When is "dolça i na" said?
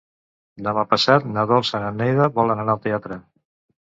1.51-1.91